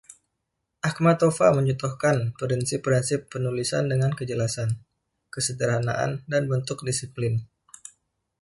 [0.89, 4.69] Akhmatova mencontohkan prinsip-prinsip penulisan dengan kejelasan,
[5.33, 7.33] kesederhanaan, dan bentuk disiplin.